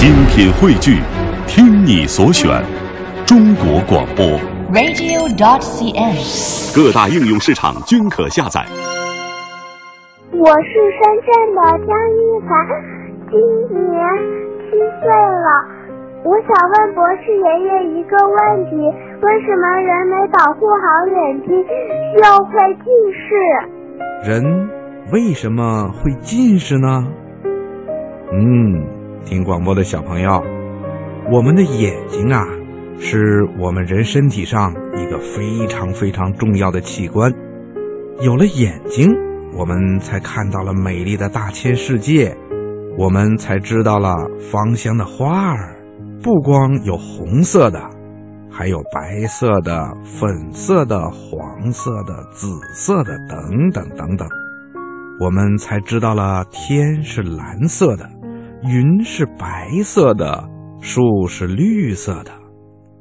[0.00, 0.96] 精品汇聚，
[1.46, 2.48] 听你所选，
[3.26, 4.24] 中国广播。
[4.72, 6.16] radio.cn。
[6.74, 8.64] 各大应用市场均可下载。
[10.32, 12.50] 我是深圳的江一凡，
[13.28, 13.36] 今
[13.76, 14.00] 年
[14.64, 15.68] 七岁了。
[16.24, 18.40] 我想问博士爷爷一个问
[18.72, 18.80] 题：
[19.20, 21.52] 为什么人没保护好眼睛
[22.16, 24.32] 就会近视？
[24.32, 24.32] 人
[25.12, 27.04] 为什么会近视呢？
[28.32, 28.80] 嗯，
[29.24, 30.42] 听广播的小朋友，
[31.30, 32.44] 我们的眼睛啊，
[32.98, 37.32] 是我们人身体上一个非常非常重要的器官。
[38.20, 39.08] 有了眼睛，
[39.56, 42.36] 我们才看到了美丽的大千世界，
[42.98, 45.76] 我们才知道了芳香的花儿。
[46.22, 47.80] 不光有红色的，
[48.50, 54.28] 还有白色的、粉色的、黄色的、紫色的等等等等。
[55.18, 58.06] 我们才知道了天是蓝色的，
[58.62, 60.48] 云是白色的，
[60.80, 62.30] 树是绿色的。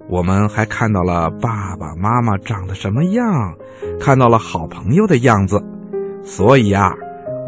[0.09, 3.25] 我们还看到了爸爸妈妈长得什么样，
[3.99, 5.61] 看到了好朋友的样子。
[6.23, 6.91] 所以啊，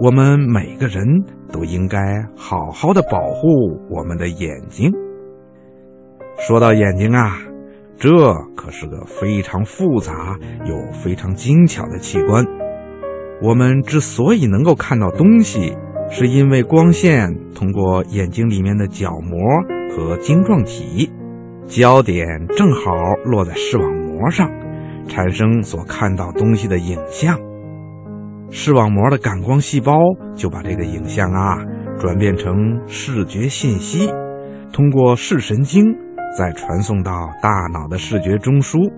[0.01, 1.05] 我们每个人
[1.51, 1.97] 都应该
[2.35, 3.47] 好好的保护
[3.89, 4.91] 我们的眼睛。
[6.37, 7.37] 说到眼睛啊，
[7.97, 8.09] 这
[8.55, 12.43] 可是个非常复杂又非常精巧的器官。
[13.41, 15.75] 我们之所以能够看到东西，
[16.13, 19.39] 是因为光线通过眼睛里面的角膜
[19.95, 21.09] 和晶状体，
[21.65, 22.91] 焦点正好
[23.23, 24.51] 落在视网膜上，
[25.07, 27.39] 产生所看到东西的影像。
[28.49, 29.97] 视网膜的感光细胞
[30.35, 31.57] 就把这个影像啊
[31.97, 34.11] 转变成视觉信息，
[34.73, 35.85] 通过视神经
[36.37, 38.91] 再传送到大脑的视觉中枢，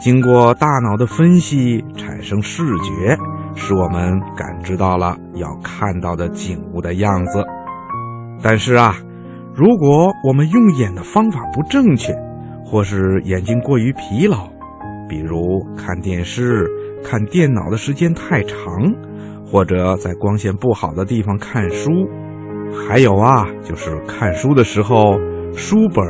[0.00, 3.18] 经过大脑的分析产生视觉。
[3.54, 7.44] 使我们感知到了要看到的景物的样子，
[8.42, 8.94] 但是啊，
[9.54, 12.14] 如果我们用眼的方法不正确，
[12.64, 14.48] 或是眼睛过于疲劳，
[15.08, 16.66] 比如看电视、
[17.02, 18.56] 看电脑的时间太长，
[19.44, 21.90] 或者在光线不好的地方看书，
[22.88, 25.18] 还有啊，就是看书的时候
[25.56, 26.06] 书本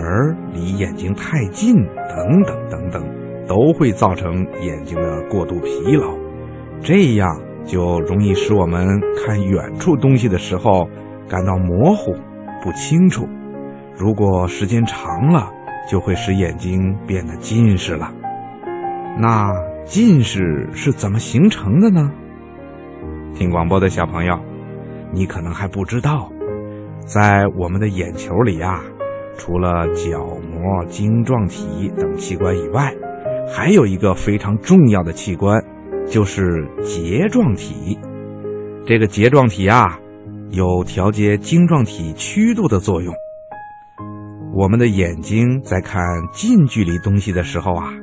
[0.52, 3.02] 离眼睛太近，等等等等，
[3.48, 6.19] 都会造成眼睛的过度疲劳。
[6.82, 10.88] 这样就容易使我们看远处东西的时候
[11.28, 12.12] 感到模糊、
[12.62, 13.28] 不清楚。
[13.96, 15.50] 如果时间长了，
[15.88, 18.10] 就会使眼睛变得近视了。
[19.18, 19.52] 那
[19.84, 22.10] 近视是怎么形成的呢？
[23.34, 24.38] 听广播的小朋友，
[25.12, 26.32] 你可能还不知道，
[27.04, 28.82] 在我们的眼球里啊，
[29.36, 32.94] 除了角膜、晶状体等器官以外，
[33.52, 35.62] 还有一个非常重要的器官。
[36.10, 37.96] 就是睫状体，
[38.84, 39.96] 这个睫状体啊，
[40.50, 43.14] 有调节晶状体曲度的作用。
[44.52, 47.94] 我们的眼睛在看近距离东西的时候啊，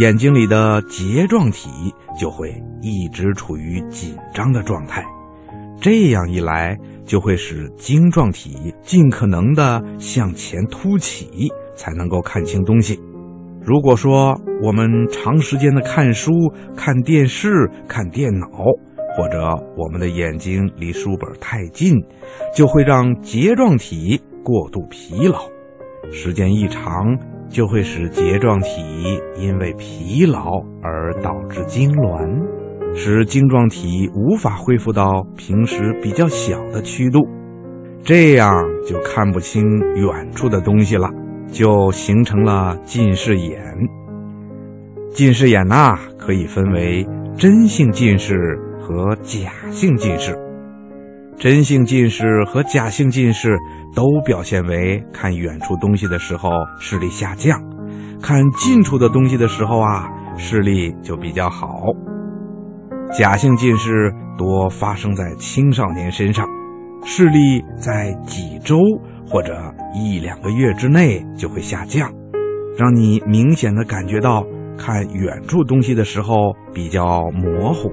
[0.00, 1.68] 眼睛里的睫状体
[2.18, 5.04] 就会一直处于紧张的状态。
[5.78, 6.74] 这样一来，
[7.04, 12.98] 就会使晶状体尽可能的向前凸起，才能够看清东西。
[13.66, 16.30] 如果说我们长时间的看书、
[16.76, 18.46] 看电视、看电脑，
[19.16, 19.40] 或者
[19.76, 21.96] 我们的眼睛离书本太近，
[22.54, 25.40] 就会让睫状体过度疲劳。
[26.12, 27.18] 时间一长，
[27.48, 30.48] 就会使睫状体因为疲劳
[30.80, 37.18] 而导致痉挛，使晶状体无法恢复到平时比较小的曲度，
[38.04, 38.48] 这样
[38.86, 39.64] 就看不清
[39.96, 41.10] 远处的东西了。
[41.50, 43.60] 就形成了近视眼。
[45.10, 50.36] 近视眼呐、可以分为真性近视和假性近视。
[51.38, 53.58] 真性近视和假性近视
[53.94, 57.58] 都表现为看远处东西的时候视力下降，
[58.22, 61.80] 看近处的东西的时候啊视力就比较好。
[63.12, 66.46] 假性近视多发生在青少年身上，
[67.04, 68.76] 视力在几周。
[69.26, 69.54] 或者
[69.92, 72.10] 一两个月之内就会下降，
[72.78, 74.46] 让你明显的感觉到
[74.78, 77.90] 看远处东西的时候比较模糊。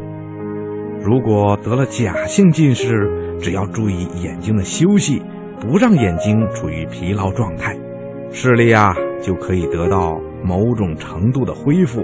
[1.01, 3.09] 如果得了假性近视，
[3.39, 5.21] 只要注意眼睛的休息，
[5.59, 7.75] 不让眼睛处于疲劳状态，
[8.31, 12.01] 视力啊就可以得到某种程度的恢复。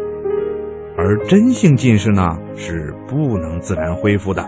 [0.98, 4.45] 而真性近视呢是不能自然恢复的，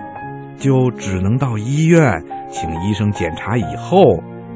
[0.58, 4.02] 就只能到医院请医生检查以后。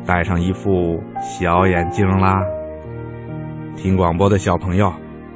[0.05, 2.41] 戴上一副小眼镜啦。
[3.75, 4.93] 听广播的小朋友，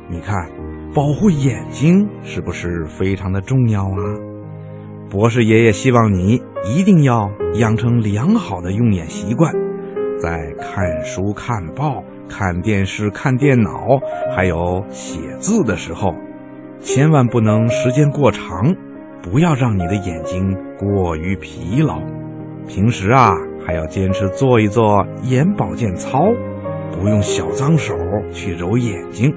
[0.07, 0.49] 你看，
[0.93, 3.97] 保护眼睛是不是非常的重要啊？
[5.09, 9.51] 博士爷爷希望你一定要养成良好的用眼习惯，
[10.19, 13.99] 在看书、看报、看电视、看电脑，
[14.35, 16.13] 还有写字的时候，
[16.79, 18.75] 千万不能时间过长，
[19.23, 21.99] 不要让你的眼睛过于疲劳。
[22.67, 23.33] 平时啊，
[23.69, 26.25] 还要坚持做一做眼保健操，
[26.91, 27.93] 不用小脏手
[28.31, 29.31] 去揉眼睛，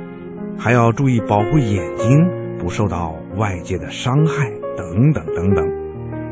[0.56, 2.26] 还要注意保护眼睛
[2.58, 5.70] 不受到外界的伤害，等等等等。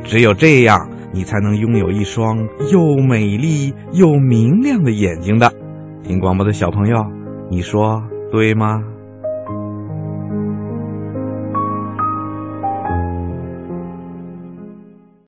[0.03, 2.39] 只有这样，你才能拥有一双
[2.73, 5.53] 又美丽又明亮的眼睛的。
[6.03, 7.05] 听广播的小朋友，
[7.51, 8.03] 你说
[8.33, 8.83] 对吗？